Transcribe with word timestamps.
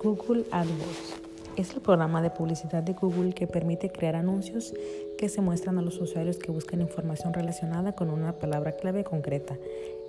Google 0.00 0.44
AdWords 0.52 1.16
es 1.56 1.74
el 1.74 1.80
programa 1.80 2.22
de 2.22 2.30
publicidad 2.30 2.84
de 2.84 2.92
Google 2.92 3.32
que 3.32 3.48
permite 3.48 3.90
crear 3.90 4.14
anuncios 4.14 4.72
que 5.18 5.28
se 5.28 5.40
muestran 5.40 5.76
a 5.76 5.82
los 5.82 6.00
usuarios 6.00 6.38
que 6.38 6.52
buscan 6.52 6.80
información 6.80 7.32
relacionada 7.32 7.96
con 7.96 8.10
una 8.10 8.38
palabra 8.38 8.76
clave 8.76 9.02
concreta. 9.02 9.58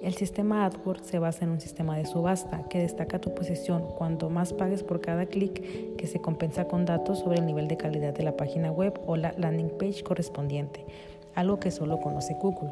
El 0.04 0.14
sistema 0.14 0.66
AdWords 0.66 1.08
se 1.08 1.18
basa 1.18 1.44
en 1.44 1.50
un 1.50 1.60
sistema 1.60 1.98
de 1.98 2.06
subasta 2.06 2.70
que 2.70 2.78
destaca 2.78 3.20
tu 3.20 3.34
posición 3.34 3.88
cuanto 3.98 4.30
más 4.30 4.54
pagues 4.54 4.84
por 4.84 5.02
cada 5.02 5.26
clic 5.26 5.96
que 5.96 6.06
se 6.06 6.22
compensa 6.22 6.66
con 6.66 6.86
datos 6.86 7.18
sobre 7.18 7.40
el 7.40 7.48
nivel 7.48 7.68
de 7.68 7.78
calidad 7.78 8.14
de 8.14 8.24
la 8.24 8.38
página 8.38 8.72
web 8.72 9.00
o 9.08 9.18
la 9.18 9.34
landing 9.40 9.72
page 9.80 10.04
correspondiente 10.04 10.86
algo 11.36 11.60
que 11.60 11.72
solo 11.72 12.00
conoce 12.00 12.36
Google. 12.36 12.72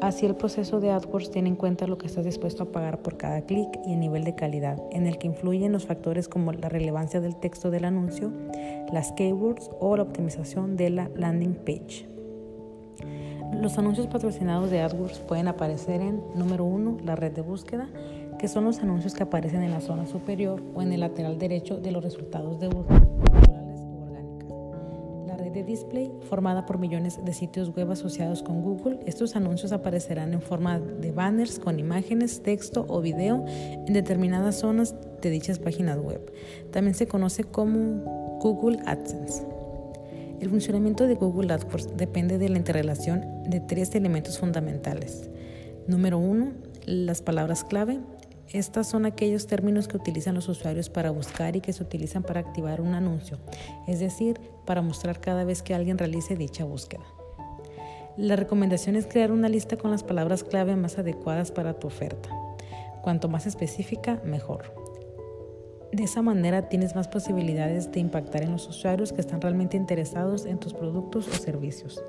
Así 0.00 0.26
el 0.26 0.34
proceso 0.34 0.80
de 0.80 0.90
AdWords 0.90 1.30
tiene 1.30 1.48
en 1.48 1.56
cuenta 1.56 1.86
lo 1.86 1.98
que 1.98 2.06
estás 2.06 2.24
dispuesto 2.24 2.64
a 2.64 2.72
pagar 2.72 2.98
por 2.98 3.16
cada 3.16 3.42
clic 3.42 3.68
y 3.86 3.92
el 3.92 4.00
nivel 4.00 4.24
de 4.24 4.34
calidad, 4.34 4.80
en 4.90 5.06
el 5.06 5.18
que 5.18 5.26
influyen 5.26 5.72
los 5.72 5.86
factores 5.86 6.28
como 6.28 6.52
la 6.52 6.68
relevancia 6.68 7.20
del 7.20 7.36
texto 7.36 7.70
del 7.70 7.84
anuncio, 7.84 8.32
las 8.92 9.12
keywords 9.12 9.70
o 9.80 9.96
la 9.96 10.02
optimización 10.02 10.76
de 10.76 10.90
la 10.90 11.10
landing 11.14 11.54
page. 11.54 12.06
Los 13.60 13.78
anuncios 13.78 14.06
patrocinados 14.06 14.70
de 14.70 14.80
AdWords 14.80 15.18
pueden 15.20 15.48
aparecer 15.48 16.00
en, 16.00 16.22
número 16.34 16.64
uno, 16.64 16.96
la 17.04 17.16
red 17.16 17.32
de 17.32 17.42
búsqueda, 17.42 17.88
que 18.38 18.48
son 18.48 18.64
los 18.64 18.78
anuncios 18.78 19.14
que 19.14 19.24
aparecen 19.24 19.62
en 19.62 19.70
la 19.70 19.80
zona 19.80 20.06
superior 20.06 20.62
o 20.74 20.82
en 20.82 20.92
el 20.92 21.00
lateral 21.00 21.38
derecho 21.38 21.78
de 21.78 21.90
los 21.90 22.02
resultados 22.02 22.58
de 22.58 22.68
búsqueda 22.68 23.06
display 25.62 26.12
formada 26.28 26.66
por 26.66 26.78
millones 26.78 27.24
de 27.24 27.32
sitios 27.32 27.74
web 27.74 27.90
asociados 27.90 28.42
con 28.42 28.62
Google. 28.62 29.00
Estos 29.06 29.36
anuncios 29.36 29.72
aparecerán 29.72 30.32
en 30.32 30.40
forma 30.40 30.78
de 30.78 31.12
banners 31.12 31.58
con 31.58 31.78
imágenes, 31.78 32.42
texto 32.42 32.86
o 32.88 33.00
video 33.00 33.44
en 33.46 33.92
determinadas 33.92 34.56
zonas 34.56 34.94
de 35.20 35.30
dichas 35.30 35.58
páginas 35.58 35.98
web. 35.98 36.20
También 36.70 36.94
se 36.94 37.06
conoce 37.06 37.44
como 37.44 38.38
Google 38.40 38.78
AdSense. 38.86 39.44
El 40.40 40.48
funcionamiento 40.48 41.06
de 41.06 41.14
Google 41.16 41.52
AdWords 41.52 41.96
depende 41.96 42.38
de 42.38 42.48
la 42.48 42.56
interrelación 42.56 43.42
de 43.46 43.60
tres 43.60 43.94
elementos 43.94 44.38
fundamentales. 44.38 45.28
Número 45.86 46.18
uno, 46.18 46.52
las 46.86 47.20
palabras 47.20 47.62
clave. 47.62 48.00
Estas 48.52 48.88
son 48.88 49.06
aquellos 49.06 49.46
términos 49.46 49.86
que 49.86 49.96
utilizan 49.96 50.34
los 50.34 50.48
usuarios 50.48 50.90
para 50.90 51.12
buscar 51.12 51.54
y 51.54 51.60
que 51.60 51.72
se 51.72 51.84
utilizan 51.84 52.24
para 52.24 52.40
activar 52.40 52.80
un 52.80 52.94
anuncio, 52.94 53.38
es 53.86 54.00
decir, 54.00 54.40
para 54.66 54.82
mostrar 54.82 55.20
cada 55.20 55.44
vez 55.44 55.62
que 55.62 55.72
alguien 55.72 55.98
realice 55.98 56.34
dicha 56.34 56.64
búsqueda. 56.64 57.04
La 58.16 58.34
recomendación 58.34 58.96
es 58.96 59.06
crear 59.06 59.30
una 59.30 59.48
lista 59.48 59.76
con 59.76 59.92
las 59.92 60.02
palabras 60.02 60.42
clave 60.42 60.74
más 60.74 60.98
adecuadas 60.98 61.52
para 61.52 61.74
tu 61.74 61.86
oferta. 61.86 62.28
Cuanto 63.02 63.28
más 63.28 63.46
específica, 63.46 64.20
mejor. 64.24 64.74
De 65.92 66.02
esa 66.02 66.20
manera 66.20 66.68
tienes 66.68 66.96
más 66.96 67.06
posibilidades 67.06 67.92
de 67.92 68.00
impactar 68.00 68.42
en 68.42 68.50
los 68.50 68.68
usuarios 68.68 69.12
que 69.12 69.20
están 69.20 69.40
realmente 69.40 69.76
interesados 69.76 70.44
en 70.44 70.58
tus 70.58 70.74
productos 70.74 71.28
o 71.28 71.32
servicios. 71.32 72.02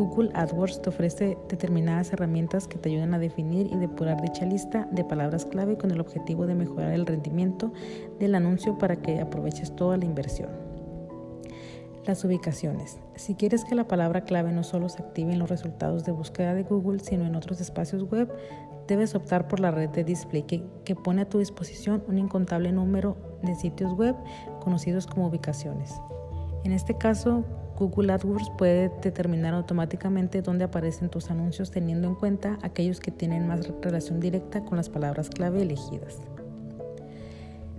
Google 0.00 0.30
AdWords 0.32 0.80
te 0.80 0.88
ofrece 0.88 1.36
determinadas 1.50 2.10
herramientas 2.14 2.66
que 2.66 2.78
te 2.78 2.88
ayudan 2.88 3.12
a 3.12 3.18
definir 3.18 3.66
y 3.70 3.76
depurar 3.76 4.22
dicha 4.22 4.46
lista 4.46 4.88
de 4.90 5.04
palabras 5.04 5.44
clave 5.44 5.76
con 5.76 5.90
el 5.90 6.00
objetivo 6.00 6.46
de 6.46 6.54
mejorar 6.54 6.92
el 6.94 7.04
rendimiento 7.04 7.70
del 8.18 8.34
anuncio 8.34 8.78
para 8.78 8.96
que 8.96 9.20
aproveches 9.20 9.76
toda 9.76 9.98
la 9.98 10.06
inversión. 10.06 10.48
Las 12.06 12.24
ubicaciones. 12.24 12.98
Si 13.14 13.34
quieres 13.34 13.62
que 13.66 13.74
la 13.74 13.86
palabra 13.86 14.22
clave 14.22 14.52
no 14.52 14.62
solo 14.62 14.88
se 14.88 15.02
active 15.02 15.34
en 15.34 15.38
los 15.38 15.50
resultados 15.50 16.02
de 16.06 16.12
búsqueda 16.12 16.54
de 16.54 16.62
Google, 16.62 17.00
sino 17.00 17.26
en 17.26 17.36
otros 17.36 17.60
espacios 17.60 18.04
web, 18.04 18.32
debes 18.88 19.14
optar 19.14 19.48
por 19.48 19.60
la 19.60 19.70
red 19.70 19.90
de 19.90 20.02
display 20.02 20.44
que, 20.44 20.64
que 20.86 20.96
pone 20.96 21.20
a 21.20 21.28
tu 21.28 21.40
disposición 21.40 22.02
un 22.08 22.16
incontable 22.16 22.72
número 22.72 23.18
de 23.42 23.54
sitios 23.54 23.92
web 23.92 24.16
conocidos 24.60 25.06
como 25.06 25.26
ubicaciones. 25.26 25.92
En 26.64 26.72
este 26.72 26.96
caso, 26.96 27.44
Google 27.80 28.12
AdWords 28.12 28.50
puede 28.58 28.90
determinar 29.00 29.54
automáticamente 29.54 30.42
dónde 30.42 30.64
aparecen 30.64 31.08
tus 31.08 31.30
anuncios 31.30 31.70
teniendo 31.70 32.08
en 32.08 32.14
cuenta 32.14 32.58
aquellos 32.60 33.00
que 33.00 33.10
tienen 33.10 33.48
más 33.48 33.66
relación 33.80 34.20
directa 34.20 34.62
con 34.66 34.76
las 34.76 34.90
palabras 34.90 35.30
clave 35.30 35.62
elegidas. 35.62 36.18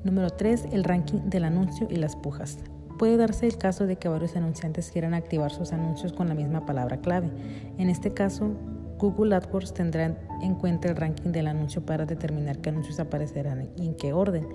Número 0.03 0.31
3. 0.31 0.69
El 0.71 0.85
ranking 0.85 1.29
del 1.29 1.43
anuncio 1.43 1.87
y 1.87 1.97
las 1.97 2.15
pujas. 2.15 2.57
Puede 2.97 3.15
darse 3.15 3.45
el 3.45 3.59
caso 3.59 3.85
de 3.85 3.97
que 3.97 4.09
varios 4.09 4.35
anunciantes 4.35 4.89
quieran 4.89 5.13
activar 5.13 5.51
sus 5.51 5.71
anuncios 5.71 6.13
con 6.13 6.29
la 6.29 6.33
misma 6.33 6.65
palabra 6.65 6.97
clave. 6.97 7.29
En 7.77 7.91
este 7.91 8.11
caso, 8.11 8.55
Google 8.97 9.35
AdWords 9.35 9.75
tendrá 9.75 10.17
en 10.41 10.55
cuenta 10.55 10.87
el 10.87 10.95
ranking 10.95 11.31
del 11.31 11.45
anuncio 11.45 11.85
para 11.85 12.07
determinar 12.07 12.57
qué 12.57 12.69
anuncios 12.69 12.99
aparecerán 12.99 13.69
y 13.75 13.85
en 13.85 13.93
qué 13.93 14.13
orden. 14.13 14.47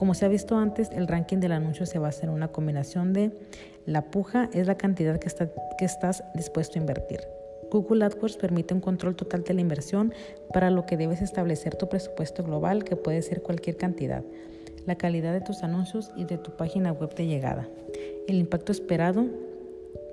Como 0.00 0.14
se 0.14 0.24
ha 0.24 0.28
visto 0.28 0.56
antes, 0.56 0.88
el 0.92 1.06
ranking 1.06 1.40
del 1.40 1.52
anuncio 1.52 1.84
se 1.84 1.98
basa 1.98 2.24
en 2.24 2.30
una 2.30 2.48
combinación 2.48 3.12
de 3.12 3.32
la 3.84 4.10
puja 4.10 4.48
es 4.54 4.66
la 4.66 4.78
cantidad 4.78 5.18
que, 5.18 5.28
que 5.76 5.84
estás 5.84 6.24
dispuesto 6.34 6.78
a 6.78 6.80
invertir. 6.80 7.20
Google 7.70 8.06
AdWords 8.06 8.38
permite 8.38 8.72
un 8.72 8.80
control 8.80 9.14
total 9.14 9.44
de 9.44 9.52
la 9.52 9.60
inversión 9.60 10.14
para 10.54 10.70
lo 10.70 10.86
que 10.86 10.96
debes 10.96 11.20
establecer 11.20 11.74
tu 11.74 11.90
presupuesto 11.90 12.42
global, 12.42 12.82
que 12.82 12.96
puede 12.96 13.20
ser 13.20 13.42
cualquier 13.42 13.76
cantidad, 13.76 14.24
la 14.86 14.94
calidad 14.94 15.34
de 15.34 15.42
tus 15.42 15.62
anuncios 15.62 16.12
y 16.16 16.24
de 16.24 16.38
tu 16.38 16.52
página 16.52 16.92
web 16.92 17.14
de 17.14 17.26
llegada, 17.26 17.68
el 18.26 18.36
impacto 18.36 18.72
esperado 18.72 19.26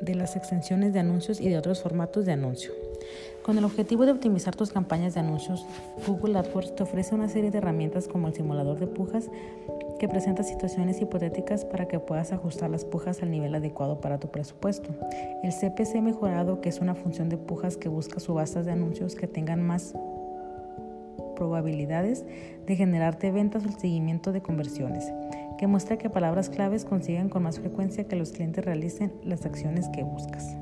de 0.01 0.15
las 0.15 0.35
extensiones 0.35 0.91
de 0.91 0.99
anuncios 0.99 1.39
y 1.39 1.47
de 1.47 1.57
otros 1.57 1.81
formatos 1.81 2.25
de 2.25 2.33
anuncio. 2.33 2.73
Con 3.41 3.57
el 3.57 3.63
objetivo 3.63 4.05
de 4.05 4.11
optimizar 4.11 4.55
tus 4.55 4.71
campañas 4.71 5.13
de 5.13 5.21
anuncios, 5.21 5.65
Google 6.05 6.37
AdWords 6.37 6.75
te 6.75 6.83
ofrece 6.83 7.15
una 7.15 7.29
serie 7.29 7.49
de 7.49 7.59
herramientas 7.59 8.07
como 8.07 8.27
el 8.27 8.33
simulador 8.33 8.77
de 8.79 8.87
pujas 8.87 9.29
que 9.97 10.07
presenta 10.07 10.43
situaciones 10.43 11.01
hipotéticas 11.01 11.65
para 11.65 11.87
que 11.87 11.99
puedas 11.99 12.31
ajustar 12.31 12.69
las 12.69 12.85
pujas 12.85 13.21
al 13.21 13.31
nivel 13.31 13.55
adecuado 13.55 13.99
para 14.01 14.19
tu 14.19 14.29
presupuesto. 14.29 14.89
El 15.43 15.51
CPC 15.51 16.01
mejorado, 16.01 16.61
que 16.61 16.69
es 16.69 16.79
una 16.79 16.95
función 16.95 17.29
de 17.29 17.37
pujas 17.37 17.77
que 17.77 17.89
busca 17.89 18.19
subastas 18.19 18.65
de 18.65 18.71
anuncios 18.71 19.15
que 19.15 19.27
tengan 19.27 19.65
más 19.65 19.93
probabilidades 21.35 22.25
de 22.65 22.75
generarte 22.75 23.31
ventas 23.31 23.63
o 23.63 23.67
el 23.67 23.75
seguimiento 23.75 24.31
de 24.31 24.41
conversiones, 24.41 25.05
que 25.57 25.67
muestra 25.67 25.97
que 25.97 26.09
palabras 26.09 26.49
claves 26.49 26.83
consiguen 26.85 27.29
con 27.29 27.43
más 27.43 27.59
frecuencia 27.59 28.07
que 28.07 28.15
los 28.15 28.31
clientes 28.31 28.65
realicen 28.65 29.13
las 29.23 29.45
acciones 29.45 29.87
que 29.89 30.03
buscas. 30.03 30.57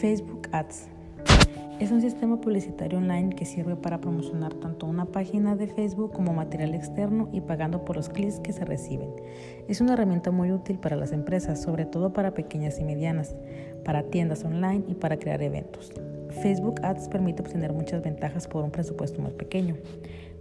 Facebook 0.00 0.48
Ads. 0.52 0.99
Es 1.80 1.90
un 1.92 2.02
sistema 2.02 2.38
publicitario 2.38 2.98
online 2.98 3.30
que 3.30 3.46
sirve 3.46 3.74
para 3.74 4.02
promocionar 4.02 4.52
tanto 4.52 4.84
una 4.84 5.06
página 5.06 5.56
de 5.56 5.66
Facebook 5.66 6.12
como 6.12 6.34
material 6.34 6.74
externo 6.74 7.30
y 7.32 7.40
pagando 7.40 7.86
por 7.86 7.96
los 7.96 8.10
clics 8.10 8.38
que 8.38 8.52
se 8.52 8.66
reciben. 8.66 9.08
Es 9.66 9.80
una 9.80 9.94
herramienta 9.94 10.30
muy 10.30 10.52
útil 10.52 10.78
para 10.78 10.94
las 10.94 11.10
empresas, 11.10 11.62
sobre 11.62 11.86
todo 11.86 12.12
para 12.12 12.34
pequeñas 12.34 12.78
y 12.80 12.84
medianas, 12.84 13.34
para 13.82 14.02
tiendas 14.02 14.44
online 14.44 14.84
y 14.88 14.94
para 14.94 15.16
crear 15.16 15.42
eventos. 15.42 15.90
Facebook 16.42 16.82
Ads 16.82 17.08
permite 17.08 17.40
obtener 17.40 17.72
muchas 17.72 18.02
ventajas 18.02 18.46
por 18.46 18.62
un 18.62 18.70
presupuesto 18.70 19.22
más 19.22 19.32
pequeño. 19.32 19.76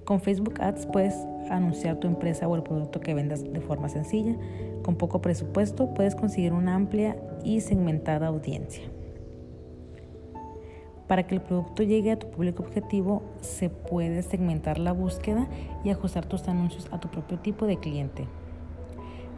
Con 0.04 0.20
Facebook 0.20 0.60
Ads 0.60 0.88
puedes 0.88 1.16
anunciar 1.50 2.02
tu 2.02 2.08
empresa 2.10 2.50
o 2.50 2.56
el 2.58 2.64
producto 2.64 3.00
que 3.00 3.14
vendas 3.14 3.46
de 3.46 3.62
forma 3.62 3.88
sencilla. 3.88 4.36
Con 4.84 4.98
poco 4.98 5.22
presupuesto 5.22 5.94
puedes 5.94 6.16
conseguir 6.16 6.52
una 6.52 6.76
amplia 6.76 7.16
y 7.46 7.62
segmentada 7.62 8.28
audiencia. 8.28 8.84
Para 11.10 11.26
que 11.26 11.34
el 11.34 11.42
producto 11.42 11.82
llegue 11.82 12.12
a 12.12 12.20
tu 12.20 12.30
público 12.30 12.62
objetivo, 12.62 13.24
se 13.42 13.72
puede 13.72 14.22
segmentar 14.22 14.78
la 14.78 14.92
búsqueda 14.92 15.48
y 15.84 15.90
ajustar 15.90 16.28
tus 16.28 16.48
anuncios 16.48 16.88
a 16.92 17.00
tu 17.00 17.08
propio 17.08 17.40
tipo 17.40 17.66
de 17.66 17.78
cliente. 17.78 18.28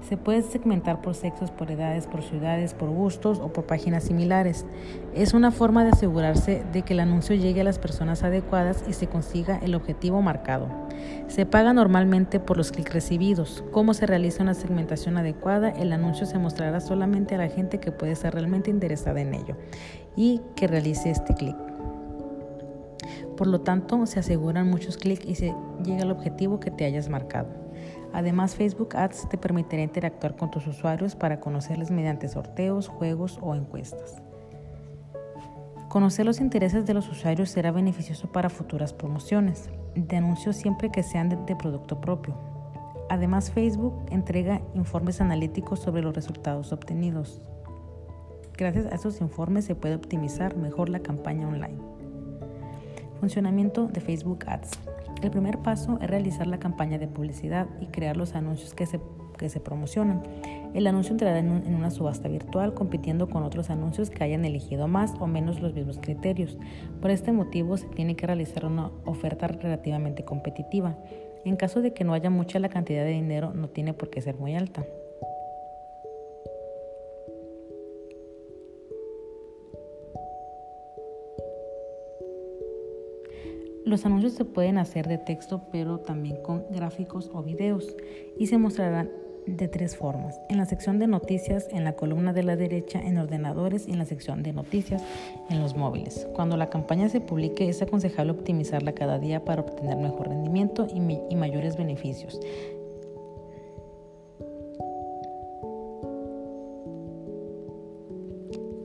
Se 0.08 0.18
puede 0.18 0.42
segmentar 0.42 1.02
por 1.02 1.16
sexos, 1.16 1.52
por 1.52 1.72
edades, 1.72 2.08
por 2.08 2.24
ciudades, 2.24 2.74
por 2.74 2.90
gustos 2.90 3.40
o 3.40 3.54
por 3.54 3.66
páginas 3.66 4.04
similares. 4.04 4.66
Es 5.14 5.34
una 5.34 5.52
forma 5.52 5.84
de 5.84 5.92
asegurarse 5.92 6.64
de 6.74 6.82
que 6.82 6.94
el 6.94 7.00
anuncio 7.00 7.36
llegue 7.36 7.62
a 7.62 7.64
las 7.64 7.80
personas 7.80 8.24
adecuadas 8.24 8.84
y 8.88 8.94
se 8.94 9.08
consiga 9.08 9.60
el 9.62 9.76
objetivo 9.76 10.22
marcado. 10.22 10.68
Se 11.28 11.46
paga 11.46 11.74
normalmente 11.74 12.40
por 12.40 12.58
los 12.58 12.72
clics 12.72 12.94
recibidos. 12.94 13.64
Cómo 13.72 13.94
se 13.94 14.06
realiza 14.06 14.44
una 14.44 14.54
segmentación 14.54 15.18
adecuada, 15.18 15.70
el 15.70 15.94
anuncio 15.94 16.26
se 16.26 16.40
mostrará 16.40 16.82
solamente 16.82 17.36
a 17.36 17.38
la 17.38 17.48
gente 17.48 17.80
que 17.80 17.92
puede 17.92 18.14
estar 18.14 18.34
realmente 18.34 18.70
interesada 18.70 19.22
en 19.22 19.34
ello 19.36 19.56
y 20.16 20.42
que 20.56 20.68
realice 20.68 21.12
este 21.12 21.36
clic. 21.36 21.56
Por 23.38 23.48
lo 23.48 23.62
tanto, 23.62 24.06
se 24.08 24.20
aseguran 24.20 24.68
muchos 24.68 24.98
clics 24.98 25.26
y 25.26 25.36
se 25.36 25.56
llega 25.84 26.04
al 26.04 26.12
objetivo 26.12 26.60
que 26.60 26.70
te 26.70 26.86
hayas 26.86 27.10
marcado. 27.10 27.61
Además, 28.14 28.56
Facebook 28.56 28.96
Ads 28.96 29.30
te 29.30 29.38
permitirá 29.38 29.82
interactuar 29.82 30.36
con 30.36 30.52
tus 30.52 30.68
usuarios 30.68 31.16
para 31.16 31.40
conocerles 31.40 31.92
mediante 31.92 32.28
sorteos, 32.28 32.88
juegos 32.88 33.40
o 33.42 33.56
encuestas. 33.56 34.22
Conocer 35.90 36.26
los 36.26 36.40
intereses 36.40 36.86
de 36.86 36.94
los 36.94 37.10
usuarios 37.10 37.50
será 37.50 37.72
beneficioso 37.72 38.32
para 38.32 38.50
futuras 38.50 38.94
promociones 38.94 39.70
de 39.96 40.18
anuncios 40.18 40.56
siempre 40.56 40.90
que 40.90 41.04
sean 41.04 41.30
de, 41.30 41.36
de 41.36 41.56
producto 41.56 42.00
propio. 42.00 42.38
Además, 43.10 43.52
Facebook 43.52 44.06
entrega 44.10 44.62
informes 44.74 45.20
analíticos 45.20 45.80
sobre 45.80 46.02
los 46.02 46.16
resultados 46.16 46.72
obtenidos, 46.72 47.42
Gracias 48.62 48.86
a 48.86 48.96
estos 48.96 49.22
informes 49.22 49.66
se 49.66 49.74
puede 49.74 49.96
optimizar 49.96 50.56
mejor 50.56 50.90
la 50.90 51.00
campaña 51.00 51.48
online. 51.48 51.80
Funcionamiento 53.22 53.86
de 53.86 54.02
Facebook 54.02 54.46
Ads. 54.48 54.72
El 55.22 55.30
primer 55.30 55.60
paso 55.60 56.00
es 56.02 56.10
realizar 56.10 56.48
la 56.48 56.58
campaña 56.58 56.98
de 56.98 57.08
publicidad 57.08 57.68
y 57.80 57.86
crear 57.86 58.18
los 58.18 58.34
anuncios 58.34 58.74
que 58.74 58.88
se, 58.88 59.00
que 59.38 59.48
se 59.48 59.60
promocionan. 59.60 60.24
El 60.74 60.88
anuncio 60.88 61.12
entrará 61.12 61.38
en, 61.38 61.52
en, 61.52 61.76
una 61.76 61.92
subasta 61.92 62.28
virtual 62.30 62.74
compitiendo 62.74 63.30
con 63.30 63.44
otros 63.44 63.70
anuncios 63.70 64.10
que 64.10 64.24
hayan 64.24 64.44
elegido 64.44 64.88
más 64.88 65.14
o 65.20 65.28
menos 65.28 65.62
los 65.62 65.76
mismos 65.76 66.00
criterios. 66.02 66.58
Por 67.00 67.12
este 67.12 67.32
motivo 67.32 67.78
se 67.78 67.86
tiene 67.90 68.16
que 68.16 68.26
realizar 68.26 68.66
una 68.66 68.90
oferta 69.06 69.48
relativamente 69.48 70.26
competitiva. 70.26 70.98
En 71.46 71.58
caso 71.58 71.84
de 71.84 71.94
que 71.94 72.04
no 72.04 72.14
haya 72.14 72.32
mucha, 72.32 72.58
la 72.58 72.70
cantidad 72.70 73.04
de 73.04 73.12
dinero 73.12 73.54
no 73.54 73.70
tiene 73.70 73.94
por 73.94 74.10
qué 74.10 74.22
ser 74.22 74.40
muy 74.40 74.56
alta. 74.56 74.84
Los 83.84 84.06
anuncios 84.06 84.34
se 84.34 84.46
pueden 84.46 84.78
hacer 84.78 85.08
de 85.08 85.18
texto, 85.18 85.64
pero 85.72 86.00
también 86.00 86.38
con 86.44 86.66
gráficos 86.70 87.32
o 87.34 87.42
videos 87.42 87.96
y 88.38 88.48
se 88.48 88.58
mostrarán 88.58 89.10
de 89.48 89.68
tres 89.68 89.96
formas. 89.96 90.40
En 90.50 90.58
la 90.58 90.66
sección 90.66 91.00
de 91.00 91.08
noticias, 91.08 91.68
en 91.72 91.84
la 91.84 91.94
columna 91.94 92.32
de 92.32 92.44
la 92.44 92.56
derecha, 92.56 93.02
en 93.02 93.18
ordenadores 93.18 93.88
y 93.88 93.92
en 93.92 93.98
la 93.98 94.06
sección 94.06 94.44
de 94.44 94.54
noticias 94.54 95.04
en 95.50 95.60
los 95.60 95.76
móviles. 95.76 96.28
Cuando 96.34 96.58
la 96.58 96.70
campaña 96.70 97.10
se 97.10 97.22
publique 97.22 97.68
es 97.68 97.82
aconsejable 97.82 98.34
optimizarla 98.34 98.94
cada 98.94 99.18
día 99.18 99.44
para 99.44 99.62
obtener 99.62 99.98
mejor 99.98 100.30
rendimiento 100.30 100.88
y, 100.94 101.00
y 101.34 101.36
mayores 101.36 101.76
beneficios. 101.76 102.40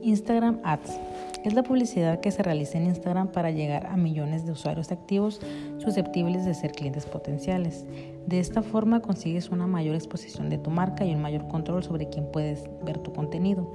Instagram 0.07 0.61
Ads. 0.63 0.97
Es 1.43 1.53
la 1.53 1.63
publicidad 1.63 2.21
que 2.21 2.31
se 2.31 2.41
realiza 2.41 2.77
en 2.77 2.85
Instagram 2.85 3.27
para 3.27 3.51
llegar 3.51 3.87
a 3.87 3.97
millones 3.97 4.45
de 4.45 4.53
usuarios 4.53 4.89
activos 4.93 5.41
susceptibles 5.79 6.45
de 6.45 6.53
ser 6.53 6.71
clientes 6.71 7.05
potenciales. 7.05 7.85
De 8.25 8.39
esta 8.39 8.61
forma 8.61 9.01
consigues 9.01 9.49
una 9.49 9.67
mayor 9.67 9.95
exposición 9.95 10.49
de 10.49 10.59
tu 10.59 10.69
marca 10.69 11.05
y 11.05 11.13
un 11.13 11.21
mayor 11.21 11.49
control 11.49 11.83
sobre 11.83 12.07
quién 12.07 12.31
puedes 12.31 12.69
ver 12.85 12.99
tu 12.99 13.11
contenido. 13.11 13.73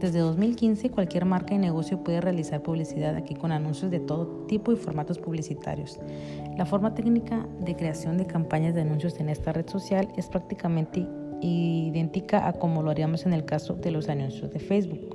Desde 0.00 0.20
2015 0.20 0.88
cualquier 0.88 1.26
marca 1.26 1.54
y 1.54 1.58
negocio 1.58 2.02
puede 2.02 2.22
realizar 2.22 2.62
publicidad 2.62 3.14
aquí 3.14 3.34
con 3.34 3.52
anuncios 3.52 3.90
de 3.90 4.00
todo 4.00 4.46
tipo 4.46 4.72
y 4.72 4.76
formatos 4.76 5.18
publicitarios. 5.18 6.00
La 6.56 6.64
forma 6.64 6.94
técnica 6.94 7.46
de 7.60 7.76
creación 7.76 8.16
de 8.16 8.26
campañas 8.26 8.74
de 8.74 8.80
anuncios 8.80 9.20
en 9.20 9.28
esta 9.28 9.52
red 9.52 9.68
social 9.68 10.08
es 10.16 10.28
prácticamente 10.28 11.06
idéntica 11.42 12.48
a 12.48 12.54
como 12.54 12.82
lo 12.82 12.90
haríamos 12.90 13.26
en 13.26 13.34
el 13.34 13.44
caso 13.44 13.74
de 13.74 13.90
los 13.90 14.08
anuncios 14.08 14.50
de 14.50 14.58
Facebook. 14.58 15.13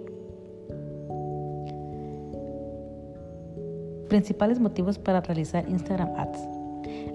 Principales 4.10 4.60
motivos 4.60 4.98
para 4.98 5.22
realizar 5.22 5.70
Instagram 5.70 6.10
Ads. 6.18 6.40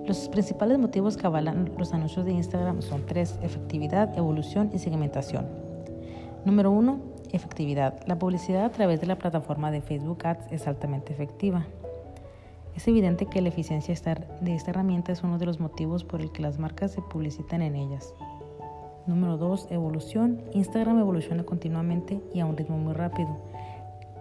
Los 0.07 0.29
principales 0.29 0.79
motivos 0.79 1.17
que 1.17 1.27
avalan 1.27 1.73
los 1.77 1.93
anuncios 1.93 2.25
de 2.25 2.31
Instagram 2.31 2.83
son 2.83 3.05
tres, 3.05 3.37
efectividad, 3.43 4.17
evolución 4.17 4.71
y 4.73 4.79
segmentación. 4.79 5.45
Número 6.45 6.71
uno, 6.71 7.01
efectividad. 7.33 8.01
La 8.07 8.17
publicidad 8.17 8.65
a 8.65 8.71
través 8.71 9.01
de 9.01 9.09
la 9.09 9.19
plataforma 9.19 9.73
de 9.73 9.81
Facebook 9.81 10.25
Ads 10.25 10.53
es 10.53 10.69
altamente 10.69 11.13
efectiva. 11.13 11.67
Es 12.77 12.87
evidente 12.87 13.27
que 13.27 13.43
la 13.43 13.49
eficiencia 13.49 13.93
de 14.41 14.55
esta 14.55 14.71
herramienta 14.71 15.11
es 15.11 15.25
uno 15.25 15.39
de 15.39 15.47
los 15.47 15.59
motivos 15.59 16.05
por 16.05 16.21
el 16.21 16.31
que 16.31 16.43
las 16.43 16.61
marcas 16.61 16.93
se 16.93 17.03
publicitan 17.03 17.61
en 17.63 17.75
ellas. 17.75 18.15
Número 19.09 19.37
2. 19.37 19.67
Evolución. 19.71 20.43
Instagram 20.53 21.01
evoluciona 21.01 21.43
continuamente 21.43 22.21
y 22.33 22.39
a 22.39 22.47
un 22.47 22.57
ritmo 22.57 22.79
muy 22.79 22.93
rápido. 22.93 23.37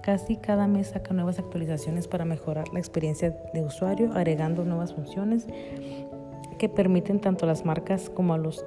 Casi 0.03 0.35
cada 0.35 0.67
mes 0.67 0.88
saca 0.88 1.13
nuevas 1.13 1.39
actualizaciones 1.39 2.09
para 2.09 2.25
mejorar 2.25 2.67
la 2.73 2.79
experiencia 2.79 3.29
de 3.53 3.61
usuario, 3.61 4.11
agregando 4.13 4.65
nuevas 4.65 4.94
funciones 4.94 5.47
que 6.59 6.67
permiten 6.67 7.21
tanto 7.21 7.45
a 7.45 7.47
las 7.47 7.63
marcas 7.63 8.09
como 8.09 8.33
a 8.33 8.38
los 8.38 8.65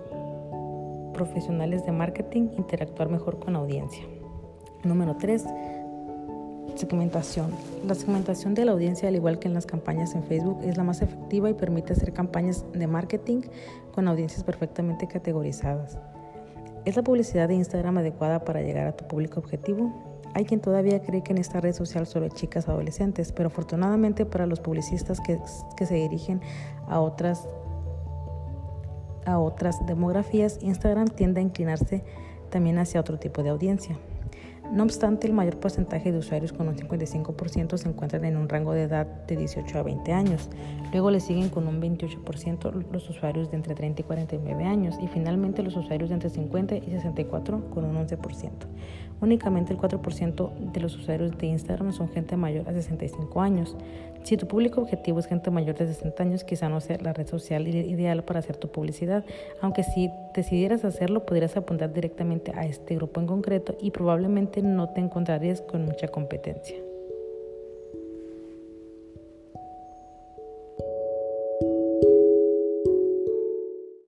profesionales 1.13 1.85
de 1.85 1.93
marketing 1.93 2.49
interactuar 2.57 3.11
mejor 3.11 3.39
con 3.39 3.53
la 3.53 3.59
audiencia. 3.59 4.03
Número 4.83 5.15
3. 5.17 5.45
Segmentación. 6.75 7.51
La 7.87 7.95
segmentación 7.95 8.55
de 8.55 8.65
la 8.65 8.73
audiencia, 8.73 9.09
al 9.09 9.17
igual 9.17 9.39
que 9.39 9.49
en 9.49 9.53
las 9.53 9.67
campañas 9.67 10.15
en 10.15 10.23
Facebook, 10.23 10.61
es 10.63 10.79
la 10.79 10.85
más 10.85 11.03
efectiva 11.03 11.51
y 11.51 11.55
permite 11.55 11.93
hacer 11.93 12.15
campañas 12.15 12.65
de 12.73 12.87
marketing 12.87 13.43
con 13.95 14.09
audiencias 14.09 14.43
perfectamente 14.43 15.07
categorizadas. 15.07 15.99
¿Es 16.87 16.97
la 16.97 17.03
publicidad 17.03 17.49
de 17.49 17.57
Instagram 17.57 17.99
adecuada 17.99 18.43
para 18.43 18.63
llegar 18.63 18.87
a 18.87 18.97
tu 18.97 19.07
público 19.07 19.39
objetivo? 19.39 20.06
Hay 20.37 20.45
quien 20.45 20.61
todavía 20.61 21.01
cree 21.01 21.23
que 21.23 21.33
en 21.33 21.39
esta 21.39 21.63
red 21.63 21.73
social 21.73 22.07
solo 22.07 22.27
hay 22.27 22.31
chicas 22.31 22.69
adolescentes, 22.69 23.33
pero 23.33 23.47
afortunadamente 23.47 24.27
para 24.27 24.45
los 24.45 24.61
publicistas 24.61 25.19
que, 25.19 25.39
que 25.79 25.87
se 25.87 25.95
dirigen 25.95 26.43
a 26.89 27.01
otras, 27.01 27.49
a 29.25 29.39
otras 29.39 29.79
demografías, 29.87 30.59
Instagram 30.61 31.09
tiende 31.09 31.41
a 31.41 31.43
inclinarse 31.43 32.05
también 32.51 32.77
hacia 32.77 33.01
otro 33.01 33.19
tipo 33.19 33.43
de 33.43 33.49
audiencia. 33.49 33.97
No 34.73 34.83
obstante, 34.83 35.27
el 35.27 35.33
mayor 35.33 35.59
porcentaje 35.59 36.13
de 36.13 36.19
usuarios 36.19 36.53
con 36.53 36.69
un 36.69 36.77
55% 36.77 37.77
se 37.77 37.89
encuentran 37.89 38.25
en 38.25 38.37
un 38.37 38.49
rango 38.49 38.73
de 38.73 38.83
edad 38.83 39.07
de 39.07 39.37
18 39.37 39.79
a 39.79 39.83
20 39.83 40.13
años. 40.13 40.49
Luego 40.93 41.11
le 41.11 41.21
siguen 41.21 41.49
con 41.49 41.69
un 41.69 41.81
28% 41.81 42.87
los 42.91 43.09
usuarios 43.09 43.51
de 43.51 43.57
entre 43.57 43.75
30 43.75 44.03
y 44.03 44.05
49 44.05 44.65
años 44.65 44.97
y 45.01 45.07
finalmente 45.07 45.63
los 45.63 45.77
usuarios 45.77 46.11
de 46.11 46.15
entre 46.15 46.31
50 46.31 46.77
y 46.77 46.91
64 46.91 47.71
con 47.71 47.85
un 47.85 47.97
11%. 47.97 48.51
Únicamente 49.21 49.73
el 49.73 49.79
4% 49.79 50.73
de 50.73 50.81
los 50.81 50.97
usuarios 50.97 51.37
de 51.39 51.47
Instagram 51.47 51.93
son 51.93 52.09
gente 52.11 52.37
mayor 52.37 52.69
a 52.69 52.73
65 52.73 53.41
años. 53.41 53.77
Si 54.25 54.37
tu 54.37 54.49
público 54.49 54.81
objetivo 54.81 55.21
es 55.21 55.27
gente 55.27 55.51
mayor 55.53 55.77
de 55.77 55.87
60 55.87 56.23
años, 56.23 56.45
quizá 56.45 56.69
no 56.69 56.81
sea 56.81 56.99
la 57.01 57.13
red 57.13 57.29
social 57.29 57.69
ideal 57.69 58.25
para 58.25 58.41
hacer 58.41 58.57
tu 58.57 58.69
publicidad, 58.69 59.25
aunque 59.61 59.85
si 59.85 60.11
decidieras 60.35 60.85
hacerlo, 60.85 61.25
podrías 61.25 61.57
apuntar 61.57 61.93
directamente 61.93 62.53
a 62.55 62.67
este 62.67 62.97
grupo 62.97 63.21
en 63.21 63.29
concreto 63.29 63.77
y 63.81 63.93
probablemente 63.93 64.56
no 64.63 64.89
te 64.91 65.01
encontrarías 65.01 65.61
con 65.61 65.85
mucha 65.85 66.09
competencia. 66.09 66.77